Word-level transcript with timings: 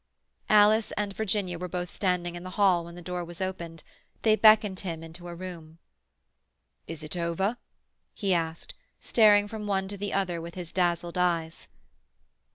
Alice 0.49 0.91
and 0.93 1.13
Virginia 1.13 1.59
were 1.59 1.67
both 1.67 1.91
standing 1.91 2.33
in 2.33 2.41
the 2.41 2.49
hall 2.57 2.85
when 2.85 2.95
the 2.95 3.03
door 3.03 3.23
was 3.23 3.39
opened; 3.39 3.83
they 4.23 4.35
beckoned 4.35 4.79
him 4.79 5.03
into 5.03 5.27
a 5.27 5.35
room. 5.35 5.77
"Is 6.87 7.03
it 7.03 7.15
over?" 7.15 7.57
he 8.15 8.33
asked, 8.33 8.73
staring 8.99 9.47
from 9.47 9.67
one 9.67 9.87
to 9.89 9.97
the 9.97 10.11
other 10.11 10.41
with 10.41 10.55
his 10.55 10.71
dazzled 10.71 11.19
eyes. 11.19 11.67